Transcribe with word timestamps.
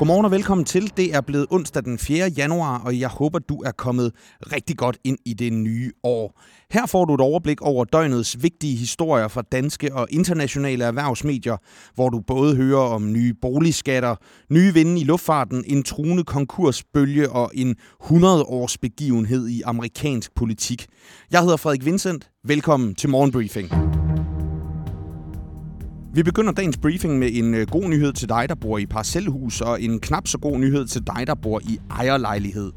Godmorgen 0.00 0.24
og 0.24 0.30
velkommen 0.30 0.64
til. 0.64 0.92
Det 0.96 1.14
er 1.14 1.20
blevet 1.20 1.46
onsdag 1.50 1.84
den 1.84 1.98
4. 1.98 2.28
januar, 2.28 2.78
og 2.78 3.00
jeg 3.00 3.08
håber, 3.08 3.38
du 3.38 3.62
er 3.62 3.70
kommet 3.70 4.12
rigtig 4.52 4.76
godt 4.76 4.98
ind 5.04 5.18
i 5.26 5.34
det 5.34 5.52
nye 5.52 5.92
år. 6.02 6.40
Her 6.70 6.86
får 6.86 7.04
du 7.04 7.14
et 7.14 7.20
overblik 7.20 7.60
over 7.60 7.84
døgnets 7.84 8.42
vigtige 8.42 8.76
historier 8.76 9.28
fra 9.28 9.42
danske 9.42 9.94
og 9.94 10.06
internationale 10.10 10.84
erhvervsmedier, 10.84 11.56
hvor 11.94 12.08
du 12.08 12.20
både 12.20 12.56
hører 12.56 12.80
om 12.80 13.12
nye 13.12 13.34
boligskatter, 13.42 14.16
nye 14.50 14.74
vinde 14.74 15.00
i 15.00 15.04
luftfarten, 15.04 15.64
en 15.66 15.82
truende 15.82 16.24
konkursbølge 16.24 17.30
og 17.30 17.50
en 17.54 17.76
100-års 18.02 18.78
begivenhed 18.78 19.48
i 19.48 19.62
amerikansk 19.62 20.34
politik. 20.34 20.86
Jeg 21.30 21.40
hedder 21.40 21.56
Frederik 21.56 21.84
Vincent. 21.84 22.30
Velkommen 22.44 22.94
til 22.94 23.08
Morgenbriefing. 23.08 23.99
Vi 26.12 26.22
begynder 26.22 26.52
dagens 26.52 26.76
briefing 26.76 27.18
med 27.18 27.28
en 27.32 27.54
øh, 27.54 27.66
god 27.66 27.88
nyhed 27.88 28.12
til 28.12 28.28
dig, 28.28 28.48
der 28.48 28.54
bor 28.54 28.78
i 28.78 28.86
parcelhus, 28.86 29.60
og 29.60 29.82
en 29.82 30.00
knap 30.00 30.28
så 30.28 30.38
god 30.38 30.58
nyhed 30.58 30.86
til 30.86 31.02
dig, 31.06 31.26
der 31.26 31.34
bor 31.34 31.60
i 31.64 31.78
ejerlejlighed. 31.90 32.72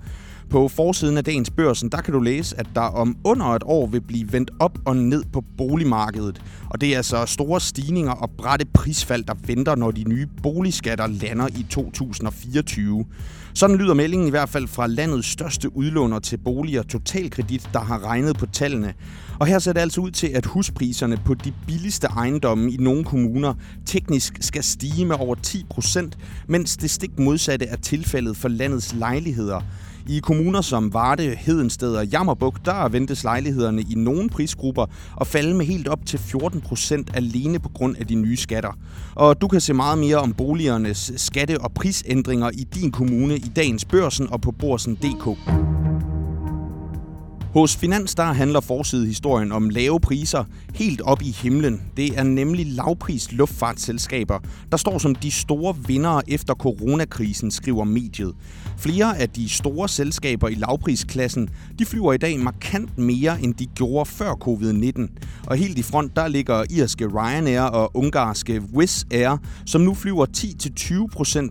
På 0.49 0.67
forsiden 0.67 1.17
af 1.17 1.23
dagens 1.23 1.49
børsen, 1.49 1.89
der 1.89 2.01
kan 2.01 2.13
du 2.13 2.19
læse, 2.19 2.59
at 2.59 2.67
der 2.75 2.81
om 2.81 3.17
under 3.23 3.45
et 3.45 3.63
år 3.65 3.87
vil 3.87 4.01
blive 4.01 4.33
vendt 4.33 4.51
op 4.59 4.79
og 4.85 4.95
ned 4.95 5.23
på 5.33 5.43
boligmarkedet. 5.57 6.41
Og 6.69 6.81
det 6.81 6.93
er 6.93 6.97
altså 6.97 7.25
store 7.25 7.61
stigninger 7.61 8.11
og 8.11 8.29
bratte 8.37 8.65
prisfald, 8.73 9.23
der 9.23 9.33
venter, 9.45 9.75
når 9.75 9.91
de 9.91 10.03
nye 10.09 10.27
boligskatter 10.43 11.07
lander 11.07 11.47
i 11.47 11.65
2024. 11.69 13.05
Sådan 13.55 13.75
lyder 13.75 13.93
meldingen 13.93 14.27
i 14.27 14.29
hvert 14.29 14.49
fald 14.49 14.67
fra 14.67 14.87
landets 14.87 15.27
største 15.27 15.77
udlåner 15.77 16.19
til 16.19 16.37
boliger, 16.37 16.83
Totalkredit, 16.83 17.69
der 17.73 17.79
har 17.79 18.05
regnet 18.05 18.37
på 18.37 18.45
tallene. 18.45 18.93
Og 19.39 19.47
her 19.47 19.59
ser 19.59 19.73
det 19.73 19.79
altså 19.79 20.01
ud 20.01 20.11
til, 20.11 20.27
at 20.27 20.45
huspriserne 20.45 21.17
på 21.25 21.33
de 21.33 21.53
billigste 21.67 22.07
ejendomme 22.07 22.71
i 22.71 22.77
nogle 22.77 23.03
kommuner 23.03 23.53
teknisk 23.85 24.37
skal 24.41 24.63
stige 24.63 25.05
med 25.05 25.15
over 25.19 25.35
10 25.35 25.65
procent, 25.69 26.17
mens 26.47 26.77
det 26.77 26.89
stik 26.89 27.19
modsatte 27.19 27.65
er 27.65 27.75
tilfældet 27.75 28.37
for 28.37 28.47
landets 28.47 28.93
lejligheder. 28.93 29.61
I 30.07 30.19
kommuner 30.19 30.61
som 30.61 30.93
Varde, 30.93 31.35
Hedensted 31.35 31.95
og 31.95 32.07
Jammerbuk, 32.07 32.65
der 32.65 32.89
ventes 32.89 33.23
lejlighederne 33.23 33.81
i 33.81 33.93
nogle 33.95 34.29
prisgrupper 34.29 34.85
at 35.21 35.27
falde 35.27 35.53
med 35.53 35.65
helt 35.65 35.87
op 35.87 36.05
til 36.05 36.19
14 36.19 36.61
procent 36.61 37.11
alene 37.13 37.59
på 37.59 37.69
grund 37.69 37.95
af 37.99 38.07
de 38.07 38.15
nye 38.15 38.37
skatter. 38.37 38.77
Og 39.15 39.41
du 39.41 39.47
kan 39.47 39.61
se 39.61 39.73
meget 39.73 39.97
mere 39.97 40.17
om 40.17 40.33
boligernes 40.33 41.11
skatte- 41.15 41.61
og 41.61 41.71
prisændringer 41.71 42.49
i 42.49 42.63
din 42.75 42.91
kommune 42.91 43.37
i 43.37 43.51
dagens 43.55 43.85
børsen 43.85 44.27
og 44.31 44.41
på 44.41 44.51
borsen.dk. 44.51 45.82
Hos 47.53 47.75
Finans 47.75 48.15
der 48.15 48.23
handler 48.23 48.59
forsidehistorien 48.59 49.51
om 49.51 49.69
lave 49.69 49.99
priser 49.99 50.43
helt 50.73 51.01
op 51.01 51.21
i 51.21 51.31
himlen. 51.31 51.81
Det 51.97 52.19
er 52.19 52.23
nemlig 52.23 52.65
lavpris 52.65 53.31
luftfartsselskaber, 53.31 54.39
der 54.71 54.77
står 54.77 54.97
som 54.97 55.15
de 55.15 55.31
store 55.31 55.75
vindere 55.87 56.21
efter 56.27 56.53
coronakrisen, 56.53 57.51
skriver 57.51 57.83
mediet. 57.83 58.35
Flere 58.77 59.17
af 59.17 59.29
de 59.29 59.49
store 59.49 59.89
selskaber 59.89 60.47
i 60.47 60.53
lavprisklassen, 60.53 61.49
de 61.79 61.85
flyver 61.85 62.13
i 62.13 62.17
dag 62.17 62.39
markant 62.39 62.97
mere, 62.97 63.41
end 63.41 63.53
de 63.53 63.65
gjorde 63.65 64.05
før 64.05 64.33
covid-19. 64.47 65.07
Og 65.47 65.55
helt 65.55 65.77
i 65.77 65.83
front, 65.83 66.15
der 66.15 66.27
ligger 66.27 66.63
irske 66.69 67.07
Ryanair 67.07 67.61
og 67.61 67.97
ungarske 67.97 68.61
Wizz 68.73 69.03
Air, 69.11 69.37
som 69.65 69.81
nu 69.81 69.93
flyver 69.93 70.25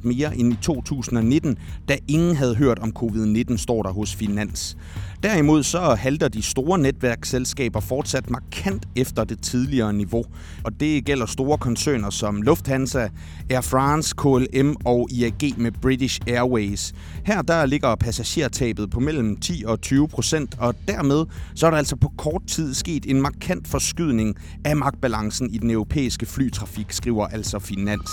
10-20% 0.01 0.09
mere 0.09 0.37
end 0.37 0.53
i 0.53 0.57
2019, 0.63 1.59
da 1.89 1.97
ingen 2.09 2.37
havde 2.37 2.55
hørt 2.55 2.79
om 2.79 2.93
covid-19, 2.99 3.57
står 3.57 3.83
der 3.83 3.93
hos 3.93 4.15
Finans. 4.15 4.77
Derimod 5.23 5.63
så 5.63 5.92
halter 5.95 6.29
de 6.29 6.43
store 6.43 6.79
netværksselskaber 6.79 7.81
fortsat 7.81 8.31
markant 8.31 8.89
efter 8.97 9.25
det 9.25 9.43
tidligere 9.43 9.93
niveau. 9.93 10.25
Og 10.65 10.81
det 10.81 11.05
gælder 11.05 11.27
store 11.27 11.59
koncerner 11.59 12.11
som 12.11 12.43
Lufthansa, 12.43 13.09
Air 13.51 13.61
France, 13.61 14.15
KLM 14.19 14.77
og 14.85 15.09
IAG 15.11 15.55
med 15.57 15.73
British 15.73 16.21
Airways. 16.27 16.95
Her 17.25 17.43
der 17.43 17.67
ligger 17.67 17.95
passagertabet 17.95 18.91
på 18.91 19.01
mellem 19.01 19.37
10 19.37 19.65
og 19.67 19.81
20 19.81 20.09
procent, 20.09 20.55
og 20.59 20.75
dermed 20.89 21.25
så 21.55 21.67
er 21.67 21.71
der 21.71 21.79
altså 21.79 21.97
på 21.97 22.13
kort 22.19 22.43
tid 22.47 22.75
sket 22.75 23.07
en 23.11 23.23
markant 23.23 23.69
forskydning 23.69 24.37
af 24.65 24.77
magtbalancen 24.77 25.51
i 25.51 25.59
den 25.59 25.71
europæiske 25.71 26.27
flytrafik, 26.27 26.93
skriver 26.93 27.27
altså 27.27 27.59
Finans. 27.59 28.11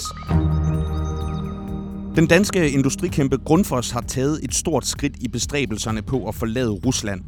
Den 2.19 2.27
danske 2.27 2.71
industrikæmpe 2.71 3.37
Grundfos 3.37 3.91
har 3.91 4.01
taget 4.01 4.39
et 4.43 4.53
stort 4.53 4.85
skridt 4.85 5.13
i 5.19 5.27
bestræbelserne 5.27 6.01
på 6.01 6.27
at 6.27 6.35
forlade 6.35 6.69
Rusland. 6.69 7.21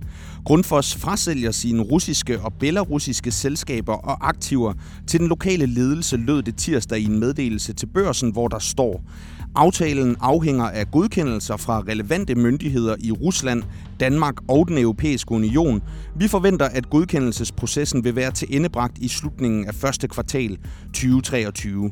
Grundfos 0.46 0.96
frasælger 0.96 1.52
sine 1.52 1.82
russiske 1.82 2.40
og 2.40 2.54
belarusiske 2.54 3.32
selskaber 3.32 3.94
og 3.94 4.28
aktiver 4.30 4.74
til 5.08 5.20
den 5.20 5.28
lokale 5.28 5.66
ledelse, 5.66 6.18
lød 6.18 6.44
det 6.44 6.56
tirsdag 6.56 7.00
i 7.00 7.06
en 7.06 7.20
meddelelse 7.20 7.74
til 7.74 7.86
børsen, 7.86 8.32
hvor 8.32 8.48
der 8.48 8.60
står 8.60 9.04
Aftalen 9.56 10.16
afhænger 10.20 10.66
af 10.66 10.92
godkendelser 10.92 11.58
fra 11.58 11.84
relevante 11.88 12.36
myndigheder 12.36 12.96
i 13.00 13.12
Rusland, 13.12 13.64
Danmark 14.00 14.36
og 14.48 14.68
den 14.68 14.78
europæiske 14.78 15.32
union. 15.32 15.82
Vi 16.16 16.28
forventer, 16.28 16.66
at 16.66 16.90
godkendelsesprocessen 16.90 18.04
vil 18.04 18.16
være 18.16 18.32
til 18.32 18.48
endebragt 18.56 18.98
i 18.98 19.08
slutningen 19.08 19.68
af 19.68 19.76
første 19.76 20.08
kvartal 20.08 20.58
2023. 20.94 21.92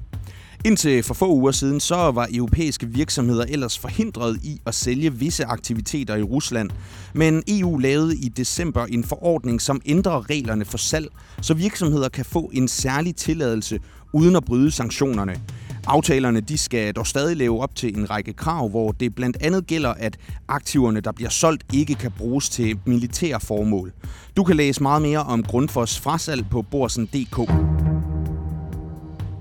Indtil 0.65 1.03
for 1.03 1.13
få 1.13 1.33
uger 1.33 1.51
siden, 1.51 1.79
så 1.79 1.95
var 1.95 2.27
europæiske 2.33 2.87
virksomheder 2.87 3.45
ellers 3.49 3.79
forhindret 3.79 4.39
i 4.43 4.61
at 4.65 4.75
sælge 4.75 5.13
visse 5.13 5.45
aktiviteter 5.45 6.15
i 6.15 6.23
Rusland. 6.23 6.69
Men 7.13 7.43
EU 7.47 7.77
lavede 7.77 8.17
i 8.17 8.29
december 8.29 8.85
en 8.85 9.03
forordning, 9.03 9.61
som 9.61 9.81
ændrer 9.85 10.29
reglerne 10.29 10.65
for 10.65 10.77
salg, 10.77 11.07
så 11.41 11.53
virksomheder 11.53 12.09
kan 12.09 12.25
få 12.25 12.51
en 12.53 12.67
særlig 12.67 13.15
tilladelse 13.15 13.79
uden 14.13 14.35
at 14.35 14.45
bryde 14.45 14.71
sanktionerne. 14.71 15.35
Aftalerne 15.87 16.39
de 16.39 16.57
skal 16.57 16.93
dog 16.93 17.07
stadig 17.07 17.37
leve 17.37 17.61
op 17.61 17.75
til 17.75 17.97
en 17.97 18.09
række 18.09 18.33
krav, 18.33 18.69
hvor 18.69 18.91
det 18.91 19.15
blandt 19.15 19.37
andet 19.41 19.67
gælder, 19.67 19.93
at 19.93 20.17
aktiverne, 20.47 20.99
der 20.99 21.11
bliver 21.11 21.29
solgt, 21.29 21.63
ikke 21.73 21.95
kan 21.95 22.11
bruges 22.17 22.49
til 22.49 22.79
militære 22.85 23.39
formål. 23.39 23.91
Du 24.37 24.43
kan 24.43 24.55
læse 24.55 24.83
meget 24.83 25.01
mere 25.01 25.19
om 25.19 25.43
Grundfos 25.43 25.99
frasalg 25.99 26.45
på 26.51 26.61
borsen.dk. 26.61 27.78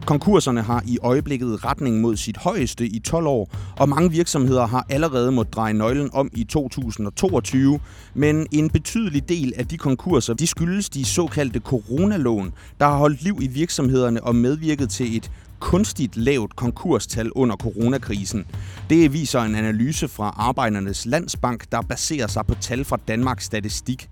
Konkurserne 0.09 0.63
har 0.63 0.83
i 0.87 0.99
øjeblikket 1.03 1.65
retning 1.65 2.01
mod 2.01 2.17
sit 2.17 2.37
højeste 2.37 2.87
i 2.87 2.99
12 2.99 3.27
år, 3.27 3.51
og 3.77 3.89
mange 3.89 4.11
virksomheder 4.11 4.67
har 4.67 4.87
allerede 4.89 5.33
måttet 5.33 5.55
dreje 5.55 5.73
nøglen 5.73 6.11
om 6.13 6.31
i 6.33 6.45
2022. 6.45 7.81
Men 8.15 8.47
en 8.53 8.71
betydelig 8.71 9.29
del 9.29 9.53
af 9.57 9.67
de 9.67 9.79
konkurser, 9.79 10.35
de 10.35 10.47
skyldes 10.47 10.89
de 10.89 11.05
såkaldte 11.05 11.61
coronalån, 11.61 12.55
der 12.81 12.87
har 12.87 12.97
holdt 12.97 13.23
liv 13.23 13.39
i 13.43 13.47
virksomhederne 13.47 14.25
og 14.25 14.35
medvirket 14.35 14.91
til 14.91 15.17
et 15.17 15.31
kunstigt 15.61 16.17
lavt 16.17 16.57
konkurstal 16.57 17.33
under 17.33 17.57
coronakrisen. 17.57 18.47
Det 18.91 19.13
viser 19.13 19.41
en 19.41 19.55
analyse 19.55 20.09
fra 20.09 20.35
Arbejdernes 20.37 21.07
Landsbank, 21.07 21.65
der 21.73 21.83
baserer 21.83 22.27
sig 22.27 22.47
på 22.47 22.55
tal 22.61 22.85
fra 22.85 22.99
Danmarks 23.09 23.45
Statistik. 23.45 24.09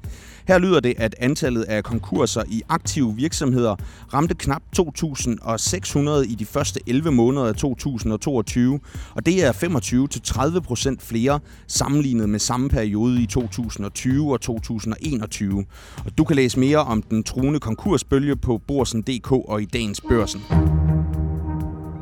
Her 0.49 0.59
lyder 0.59 0.81
det, 0.81 0.95
at 0.99 1.15
antallet 1.19 1.62
af 1.62 1.84
konkurser 1.84 2.43
i 2.49 2.62
aktive 2.69 3.15
virksomheder 3.17 3.77
ramte 4.15 4.34
knap 4.34 4.62
2.600 4.79 6.33
i 6.33 6.34
de 6.34 6.47
første 6.47 6.81
11 6.87 7.11
måneder 7.11 7.47
af 7.47 7.55
2022, 7.55 8.81
og 9.15 9.27
det 9.27 9.45
er 9.45 9.53
25-30 10.57 10.61
procent 10.61 11.03
flere 11.03 11.41
sammenlignet 11.67 12.29
med 12.29 12.39
samme 12.39 12.69
periode 12.69 13.23
i 13.23 13.27
2020 13.27 14.33
og 14.33 14.41
2021. 14.41 15.65
Og 16.05 16.19
du 16.19 16.25
kan 16.25 16.37
læse 16.37 16.59
mere 16.61 16.78
om 16.78 17.03
den 17.03 17.23
truende 17.23 17.61
konkursbølge 17.61 18.37
på 18.37 18.61
borsen.dk 18.67 19.33
og 19.33 19.63
i 19.63 19.65
dagens 19.65 20.01
børsen. 20.01 20.41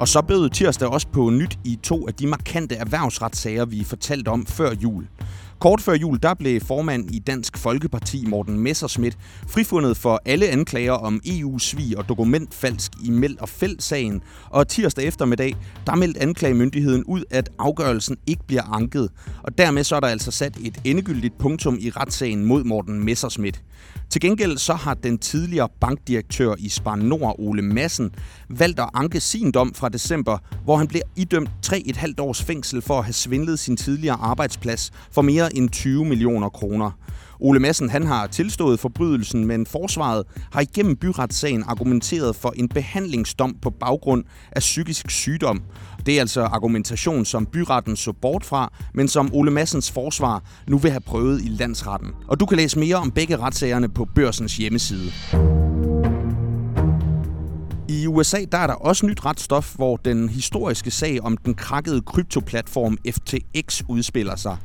Og 0.01 0.09
så 0.09 0.23
bød 0.23 0.51
tirsdag 0.51 0.89
også 0.89 1.07
på 1.09 1.31
nyt 1.31 1.59
i 1.65 1.79
to 1.83 2.09
af 2.09 2.15
de 2.15 2.27
markante 2.27 2.75
erhvervsretssager, 2.75 3.65
vi 3.65 3.85
fortalte 3.85 4.29
om 4.29 4.47
før 4.47 4.75
jul. 4.83 5.07
Kort 5.65 5.81
før 5.81 5.95
jul, 5.95 6.19
der 6.23 6.35
blev 6.35 6.61
formand 6.61 7.11
i 7.11 7.19
Dansk 7.19 7.59
Folkeparti, 7.59 8.27
Morten 8.27 8.59
Messerschmidt, 8.59 9.19
frifundet 9.49 9.97
for 9.97 10.23
alle 10.25 10.49
anklager 10.49 10.93
om 10.93 11.21
EU-svig 11.27 11.99
og 11.99 12.09
dokumentfalsk 12.09 12.93
i 13.05 13.11
Meld- 13.11 13.41
og 13.41 13.49
Fæld-sagen. 13.49 14.23
Og 14.51 14.69
tirsdag 14.69 15.05
eftermiddag, 15.05 15.57
der 15.87 15.95
meldte 15.95 16.23
anklagemyndigheden 16.23 17.05
ud, 17.05 17.25
at 17.31 17.51
afgørelsen 17.59 18.17
ikke 18.27 18.47
bliver 18.47 18.63
anket. 18.63 19.11
Og 19.43 19.59
dermed 19.59 19.85
så 19.85 19.97
er 19.97 20.01
der 20.01 20.09
altså 20.09 20.31
sat 20.31 20.57
et 20.65 20.81
endegyldigt 20.85 21.39
punktum 21.39 21.79
i 21.81 21.91
retssagen 21.91 22.45
mod 22.45 22.65
Morten 22.65 23.05
Messerschmidt. 23.05 23.63
Til 24.11 24.21
gengæld 24.21 24.59
så 24.59 24.75
har 24.75 24.95
den 24.95 25.19
tidligere 25.19 25.69
bankdirektør 25.81 26.55
i 26.59 26.69
Spar 26.69 26.97
Nord, 26.97 27.35
Ole 27.39 27.63
Madsen, 27.63 28.15
valgt 28.49 28.81
at 28.81 28.91
anke 28.95 29.21
sin 29.21 29.51
dom 29.51 29.75
fra 29.75 29.89
december, 29.89 30.39
hvor 30.65 30.77
han 30.77 30.89
blev 30.89 31.03
idømt 31.17 31.51
3,5 31.67 32.13
års 32.19 32.43
fængsel 32.43 32.83
for 32.83 32.99
at 32.99 33.05
have 33.05 33.13
svindlet 33.13 33.59
sin 33.59 33.77
tidligere 33.77 34.17
arbejdsplads 34.21 34.93
for 35.11 35.23
mere 35.23 35.54
end 35.57 35.71
20 35.71 36.05
millioner 36.05 36.49
kroner. 36.49 36.91
Ole 37.41 37.61
Madsen 37.61 37.91
han 37.91 38.07
har 38.07 38.27
tilstået 38.27 38.81
forbrydelsen, 38.81 39.45
men 39.45 39.67
forsvaret 39.67 40.25
har 40.53 40.61
igennem 40.61 40.97
byretssagen 40.97 41.65
argumenteret 41.67 42.37
for 42.37 42.53
en 42.57 42.69
behandlingsdom 42.69 43.57
på 43.63 43.71
baggrund 43.71 44.25
af 44.53 44.61
psykisk 44.61 45.11
sygdom. 45.11 45.63
Det 46.07 46.17
er 46.17 46.21
altså 46.21 46.43
argumentation, 46.43 47.25
som 47.25 47.47
byretten 47.47 47.97
så 47.97 48.13
bort 48.13 48.45
fra, 48.45 48.73
men 48.95 49.09
som 49.09 49.31
Ole 49.35 49.51
Massens 49.51 49.91
forsvar 49.91 50.43
nu 50.69 50.79
vil 50.79 50.91
have 50.91 51.01
prøvet 51.01 51.43
i 51.43 51.49
landsretten. 51.49 52.11
Og 52.29 52.41
du 52.41 52.47
kan 52.47 52.57
læse 52.57 52.79
mere 52.79 52.97
om 52.97 53.11
begge 53.11 53.37
retssagerne 53.37 53.89
på 53.89 54.09
børsens 54.15 54.57
hjemmeside. 54.57 55.13
I 57.89 58.07
USA 58.07 58.39
der 58.53 58.59
er 58.59 58.67
der 58.67 58.75
også 58.75 59.07
nyt 59.07 59.25
retsstof, 59.25 59.75
hvor 59.75 59.97
den 59.97 60.29
historiske 60.29 60.91
sag 60.91 61.23
om 61.23 61.37
den 61.37 61.55
krakkede 61.55 62.01
kryptoplatform 62.01 62.99
FTX 63.11 63.83
udspiller 63.89 64.37
sig. 64.37 64.57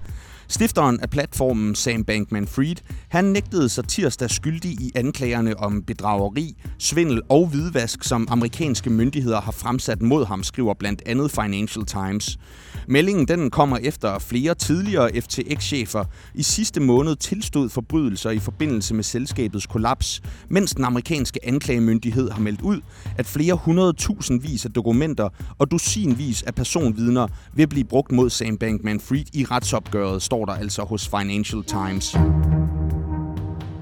Stifteren 0.50 1.00
af 1.00 1.10
platformen, 1.10 1.76
Sam 1.76 2.06
Bankman-Fried, 2.12 2.76
han 3.10 3.26
nægtede 3.26 3.70
sig 3.70 3.88
tirsdag 3.88 4.30
skyldig 4.30 4.72
i 4.72 4.92
anklagerne 4.96 5.60
om 5.60 5.84
bedrageri, 5.84 6.56
svindel 6.78 7.22
og 7.30 7.48
hvidvask, 7.48 8.04
som 8.04 8.28
amerikanske 8.32 8.90
myndigheder 8.90 9.42
har 9.42 9.52
fremsat 9.52 10.02
mod 10.02 10.26
ham, 10.26 10.44
skriver 10.44 10.74
blandt 10.74 11.02
andet 11.06 11.32
Financial 11.32 11.86
Times. 11.86 12.40
Meldingen 12.88 13.28
den 13.28 13.50
kommer 13.50 13.78
efter 13.78 14.20
flere 14.20 14.56
tidligere 14.56 15.12
FTX-chefer 15.12 16.04
i 16.36 16.44
sidste 16.44 16.80
måned 16.80 17.16
tilstod 17.16 17.70
forbrydelser 17.70 18.30
i 18.30 18.40
forbindelse 18.40 18.94
med 18.94 19.04
selskabets 19.04 19.66
kollaps, 19.66 20.22
mens 20.50 20.76
den 20.76 20.84
amerikanske 20.84 21.40
anklagemyndighed 21.44 22.30
har 22.30 22.42
meldt 22.42 22.62
ud, 22.62 22.82
at 23.18 23.26
flere 23.26 23.54
hundredtusindvis 23.54 24.66
af 24.66 24.72
dokumenter 24.72 25.30
og 25.58 25.72
dusinvis 25.72 26.44
af 26.44 26.56
personvidner 26.56 27.28
vil 27.54 27.68
blive 27.68 27.86
brugt 27.86 28.12
mod 28.12 28.30
Sam 28.30 28.58
Bankman-Fried 28.64 29.26
i 29.34 29.46
retsopgøret, 29.46 30.22
står 30.22 30.46
der 30.46 30.54
altså 30.54 30.84
hos 30.84 31.08
Financial 31.08 31.64
Times. 31.64 32.16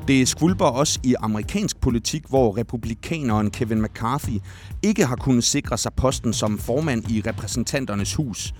Det 0.08 0.28
skvulper 0.28 0.66
også 0.66 1.00
i 1.04 1.16
amerikansk 1.20 1.82
politik, 1.82 2.24
hvor 2.30 2.58
republikaneren 2.58 3.52
Kevin 3.52 3.82
McCarthy 3.82 4.40
ikke 4.84 5.06
har 5.06 5.16
kunnet 5.16 5.44
sikre 5.44 5.78
sig 5.78 5.94
posten 5.94 6.34
som 6.34 6.58
formand 6.58 7.12
i 7.12 7.22
repræsentanternes 7.28 8.16
hus. 8.16 8.54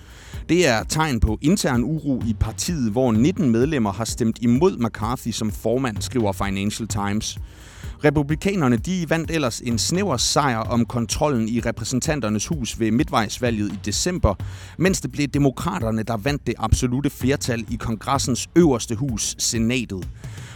Det 0.48 0.68
er 0.68 0.82
tegn 0.82 1.20
på 1.20 1.38
intern 1.40 1.84
uro 1.84 2.22
i 2.26 2.34
partiet, 2.40 2.92
hvor 2.92 3.12
19 3.12 3.50
medlemmer 3.50 3.92
har 3.92 4.04
stemt 4.04 4.38
imod 4.40 4.78
McCarthy 4.78 5.30
som 5.30 5.50
formand, 5.50 5.96
skriver 6.00 6.32
Financial 6.32 6.88
Times. 6.88 7.38
Republikanerne 8.04 8.76
de 8.76 9.10
vandt 9.10 9.30
ellers 9.30 9.60
en 9.60 9.78
snæver 9.78 10.16
sejr 10.16 10.58
om 10.58 10.86
kontrollen 10.86 11.48
i 11.48 11.60
repræsentanternes 11.60 12.46
hus 12.46 12.80
ved 12.80 12.90
midtvejsvalget 12.90 13.72
i 13.72 13.78
december, 13.84 14.34
mens 14.78 15.00
det 15.00 15.12
blev 15.12 15.26
demokraterne, 15.26 16.02
der 16.02 16.16
vandt 16.16 16.46
det 16.46 16.54
absolute 16.58 17.10
flertal 17.10 17.64
i 17.70 17.76
kongressens 17.76 18.48
øverste 18.56 18.94
hus, 18.94 19.36
senatet. 19.38 20.08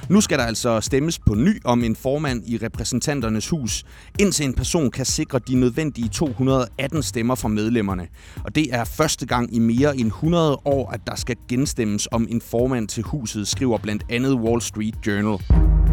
Nu 0.08 0.20
skal 0.20 0.38
der 0.38 0.44
altså 0.44 0.80
stemmes 0.80 1.18
på 1.18 1.34
ny 1.34 1.60
om 1.64 1.84
en 1.84 1.96
formand 1.96 2.42
i 2.46 2.56
repræsentanternes 2.56 3.48
hus, 3.48 3.84
indtil 4.18 4.44
en 4.44 4.54
person 4.54 4.90
kan 4.90 5.06
sikre 5.06 5.38
de 5.38 5.54
nødvendige 5.54 6.08
218 6.08 7.02
stemmer 7.02 7.34
fra 7.34 7.48
medlemmerne. 7.48 8.08
Og 8.44 8.54
det 8.54 8.74
er 8.74 8.84
første 8.84 9.26
gang 9.26 9.54
i 9.54 9.58
mere 9.58 9.96
end 9.96 10.06
100 10.06 10.58
år, 10.64 10.90
at 10.90 11.00
der 11.06 11.14
skal 11.14 11.36
genstemmes 11.48 12.08
om 12.12 12.26
en 12.30 12.40
formand 12.40 12.88
til 12.88 13.02
huset, 13.02 13.48
skriver 13.48 13.78
blandt 13.78 14.04
andet 14.10 14.34
Wall 14.34 14.62
Street 14.62 14.94
Journal. 15.06 15.91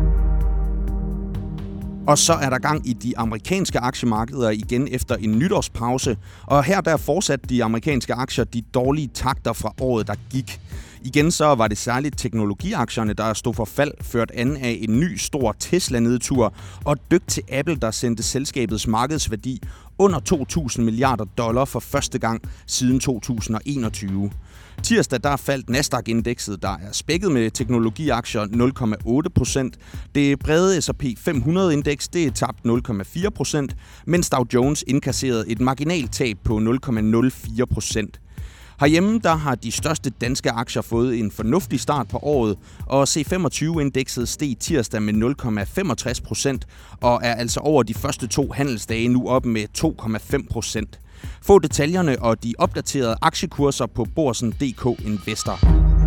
Og 2.10 2.18
så 2.18 2.34
er 2.34 2.50
der 2.50 2.58
gang 2.58 2.90
i 2.90 2.94
de 2.94 3.18
amerikanske 3.18 3.80
aktiemarkeder 3.80 4.50
igen 4.50 4.88
efter 4.92 5.16
en 5.16 5.40
nytårspause. 5.40 6.18
Og 6.44 6.64
her 6.64 6.82
der 6.82 6.98
fortsat 6.98 7.50
de 7.50 7.64
amerikanske 7.64 8.14
aktier 8.14 8.46
de 8.46 8.62
dårlige 8.62 9.10
takter 9.14 9.54
fra 9.54 9.74
året, 9.82 10.08
der 10.08 10.16
gik. 10.30 10.62
Igen 11.02 11.32
så 11.32 11.46
var 11.46 11.68
det 11.68 11.78
særligt 11.78 12.18
teknologiaktierne, 12.18 13.14
der 13.14 13.34
stod 13.34 13.54
for 13.54 13.66
fald, 13.66 13.92
ført 14.02 14.32
an 14.32 14.58
af 14.58 14.80
en 14.82 15.00
ny 15.00 15.18
stor 15.18 15.56
Tesla-nedtur, 15.60 16.54
og 16.86 16.98
dyk 17.12 17.28
til 17.28 17.44
Apple, 17.52 17.76
der 17.76 17.92
sendte 17.92 18.24
selskabets 18.24 18.88
markedsværdi 18.88 19.62
under 20.00 20.20
2.000 20.20 20.82
milliarder 20.82 21.26
dollar 21.38 21.66
for 21.66 21.80
første 21.80 22.20
gang 22.20 22.42
siden 22.68 23.00
2021. 23.00 24.32
Tirsdag 24.84 25.20
der 25.24 25.36
faldt 25.36 25.70
Nasdaq-indekset, 25.70 26.62
der 26.62 26.70
er 26.70 26.92
spækket 26.92 27.32
med 27.32 27.52
teknologiaktier 27.52 28.46
0,8 29.26 29.30
procent. 29.36 29.78
Det 30.16 30.40
brede 30.40 30.82
S&P 30.82 31.04
500-indeks 31.04 32.08
det 32.08 32.26
er 32.26 32.32
tabt 32.32 32.60
0,4 32.66 33.30
procent, 33.30 33.76
mens 34.06 34.30
Dow 34.30 34.46
Jones 34.54 34.84
indkasserede 34.88 35.50
et 35.50 35.62
marginalt 35.62 36.14
tab 36.14 36.38
på 36.44 36.58
0,04 36.58 37.66
procent. 37.66 38.20
Herhjemme 38.80 39.20
der 39.20 39.36
har 39.36 39.56
de 39.56 39.72
største 39.72 40.10
danske 40.10 40.52
aktier 40.52 40.82
fået 40.82 41.20
en 41.20 41.32
fornuftig 41.32 41.80
start 41.80 42.08
på 42.08 42.18
året, 42.18 42.58
og 42.86 43.04
C25-indekset 43.04 44.30
steg 44.30 44.56
tirsdag 44.60 45.02
med 45.02 45.14
0,65 46.14 46.24
procent 46.24 46.68
og 47.02 47.20
er 47.24 47.36
altså 47.36 47.60
over 47.60 47.84
de 47.84 47.94
første 47.94 48.28
to 48.28 48.52
handelsdage 48.52 49.08
nu 49.08 49.30
op 49.30 49.46
med 49.46 49.66
2,5 49.78 50.48
procent. 50.52 51.00
Få 51.42 51.60
detaljerne 51.60 52.22
og 52.22 52.44
de 52.44 52.54
opdaterede 52.58 53.16
aktiekurser 53.22 53.86
på 53.86 54.06
Borsen.dk 54.16 55.06
Investor. 55.06 55.99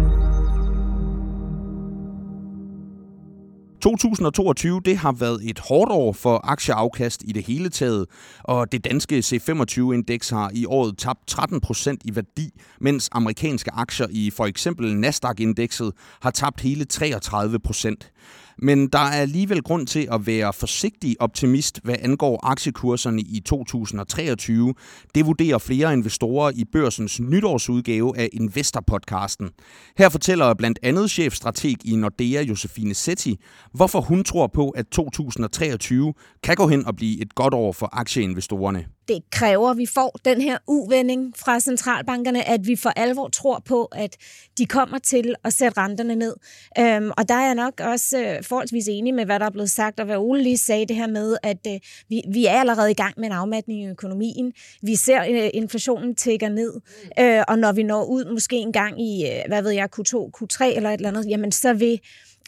2022 3.82 4.81
det 4.84 4.96
har 4.96 5.12
været 5.12 5.50
et 5.50 5.58
hårdt 5.58 5.93
år 5.93 6.12
for 6.12 6.40
aktieafkast 6.44 7.23
i 7.26 7.32
det 7.32 7.46
hele 7.46 7.69
taget, 7.69 8.06
og 8.44 8.73
det 8.73 8.84
danske 8.84 9.19
C25-indeks 9.19 10.31
har 10.31 10.50
i 10.55 10.67
året 10.67 10.99
tabt 10.99 11.26
13 11.26 11.61
procent 11.61 12.02
i 12.05 12.17
værdi, 12.17 12.50
mens 12.81 13.08
amerikanske 13.12 13.70
aktier 13.75 14.06
i 14.11 14.31
for 14.31 14.46
eksempel 14.46 14.96
Nasdaq-indekset 14.96 15.93
har 16.20 16.31
tabt 16.31 16.61
hele 16.61 16.84
33 16.84 17.58
procent. 17.58 18.12
Men 18.58 18.86
der 18.86 18.98
er 18.98 19.20
alligevel 19.20 19.62
grund 19.62 19.86
til 19.86 20.08
at 20.12 20.26
være 20.26 20.52
forsigtig 20.52 21.16
optimist, 21.20 21.80
hvad 21.84 21.94
angår 22.00 22.46
aktiekurserne 22.46 23.20
i 23.20 23.42
2023. 23.46 24.74
Det 25.14 25.26
vurderer 25.26 25.58
flere 25.58 25.92
investorer 25.92 26.50
i 26.54 26.64
børsens 26.72 27.20
nytårsudgave 27.20 28.19
af 28.19 28.28
Investor-podcasten. 28.32 29.50
Her 29.98 30.08
fortæller 30.08 30.54
blandt 30.54 30.78
andet 30.82 31.10
chefstrateg 31.10 31.76
i 31.84 31.96
Nordea, 31.96 32.42
Josefine 32.42 32.94
Setti, 32.94 33.36
hvorfor 33.72 34.00
hun 34.00 34.24
tror 34.24 34.46
på, 34.46 34.69
at 34.69 34.86
2023 34.86 36.14
kan 36.42 36.56
gå 36.56 36.69
hen 36.69 36.86
og 36.86 36.96
blive 36.96 37.22
et 37.22 37.34
godt 37.34 37.54
år 37.54 37.72
for 37.72 37.88
aktieinvestorerne 37.92 38.86
det 39.08 39.22
kræver, 39.31 39.70
at 39.70 39.76
vi 39.76 39.87
får 39.87 40.19
den 40.25 40.40
her 40.40 40.58
uvending 40.66 41.34
fra 41.37 41.60
centralbankerne, 41.60 42.49
at 42.49 42.66
vi 42.66 42.76
for 42.76 42.90
alvor 42.90 43.28
tror 43.28 43.62
på, 43.64 43.84
at 43.84 44.16
de 44.58 44.66
kommer 44.66 44.99
til 44.99 45.34
at 45.44 45.52
sætte 45.52 45.81
renterne 45.81 46.14
ned. 46.14 46.37
Øhm, 46.78 47.10
og 47.16 47.28
der 47.28 47.34
er 47.34 47.46
jeg 47.46 47.54
nok 47.54 47.81
også 47.81 48.19
øh, 48.19 48.44
forholdsvis 48.44 48.88
enig 48.88 49.14
med, 49.14 49.25
hvad 49.25 49.40
der 49.40 49.46
er 49.46 49.50
blevet 49.50 49.70
sagt, 49.70 50.00
og 50.00 50.06
hvad 50.06 50.16
Ole 50.16 50.43
lige 50.43 50.58
sagde 50.58 50.87
det 50.87 50.96
her 50.96 51.06
med, 51.06 51.37
at 51.43 51.66
øh, 51.66 51.81
vi, 52.08 52.22
vi 52.32 52.46
er 52.46 52.60
allerede 52.60 52.90
i 52.90 52.94
gang 52.94 53.14
med 53.16 53.26
en 53.26 53.32
afmatning 53.32 53.82
i 53.82 53.87
økonomien. 53.87 54.52
Vi 54.82 54.96
ser 54.96 55.22
øh, 55.22 55.50
inflationen 55.55 56.14
tækker 56.14 56.48
ned, 56.48 56.81
øh, 57.19 57.43
og 57.48 57.58
når 57.58 57.72
vi 57.72 57.82
når 57.82 58.05
ud 58.05 58.32
måske 58.32 58.56
en 58.56 58.72
gang 58.72 59.02
i, 59.02 59.26
øh, 59.26 59.43
hvad 59.48 59.62
ved 59.62 59.70
jeg, 59.70 59.88
Q2, 59.98 60.31
Q3 60.37 60.64
eller 60.76 60.90
et 60.90 60.94
eller 60.94 61.08
andet, 61.08 61.28
jamen 61.28 61.52
så 61.52 61.72
vil 61.72 62.00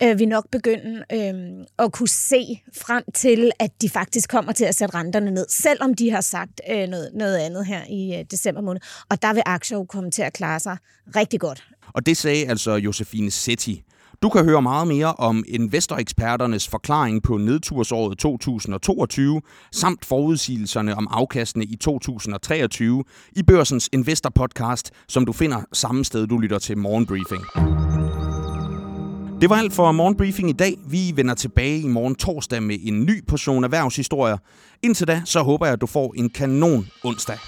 øh, 0.02 0.18
vi 0.18 0.26
nok 0.26 0.50
begynde 0.50 1.04
øh, 1.12 1.34
at 1.78 1.92
kunne 1.92 2.08
se 2.08 2.62
frem 2.76 3.04
til, 3.14 3.52
at 3.58 3.70
de 3.82 3.88
faktisk 3.88 4.30
kommer 4.30 4.52
til 4.52 4.64
at 4.64 4.74
sætte 4.74 4.94
renterne 4.94 5.30
ned, 5.30 5.46
selvom 5.48 5.94
de 5.94 6.10
har 6.10 6.20
sagt 6.44 6.60
øh, 6.70 6.89
noget, 6.89 7.10
noget 7.15 7.36
andet 7.36 7.67
her 7.67 7.81
i 7.89 8.17
øh, 8.19 8.24
december 8.31 8.60
måned. 8.60 8.81
Og 9.10 9.22
der 9.22 9.32
vil 9.32 9.43
aktier 9.46 9.79
jo 9.79 9.84
komme 9.84 10.10
til 10.10 10.22
at 10.22 10.32
klare 10.32 10.60
sig 10.60 10.77
rigtig 11.17 11.41
godt. 11.41 11.65
Og 11.94 12.06
det 12.06 12.17
sagde 12.17 12.48
altså 12.48 12.72
Josefine 12.72 13.31
Setti. 13.31 13.82
Du 14.22 14.29
kan 14.29 14.44
høre 14.44 14.63
meget 14.63 14.89
mere 14.89 15.13
om 15.13 15.44
investoreksperternes 15.48 16.69
forklaring 16.69 17.22
på 17.22 17.36
nedtursåret 17.36 18.19
2022, 18.19 19.41
samt 19.72 20.05
forudsigelserne 20.05 20.94
om 20.94 21.08
afkastene 21.10 21.65
i 21.65 21.77
2023 21.77 23.05
i 23.36 23.43
Børsens 23.43 23.89
Investor 23.93 24.31
Podcast, 24.31 24.91
som 25.08 25.27
du 25.27 25.32
finder 25.32 25.63
samme 25.72 26.05
sted, 26.05 26.27
du 26.27 26.39
lytter 26.39 26.58
til 26.58 26.79
Morgenbriefing. 26.79 27.73
Det 29.41 29.50
var 29.50 29.56
alt 29.56 29.72
for 29.72 29.93
morgenbriefing 29.93 30.50
i 30.50 30.53
dag. 30.53 30.74
Vi 30.86 31.12
vender 31.17 31.34
tilbage 31.34 31.79
i 31.79 31.88
morgen 31.88 32.14
torsdag 32.14 32.62
med 32.62 32.79
en 32.82 33.00
ny 33.00 33.26
portion 33.26 33.64
erhvervshistorier. 33.64 34.36
Indtil 34.82 35.06
da, 35.06 35.22
så 35.24 35.43
håber 35.43 35.67
jeg, 35.67 35.72
at 35.72 35.81
du 35.81 35.86
får 35.86 36.14
en 36.17 36.31
kanon 36.31 36.86
onsdag. 37.05 37.38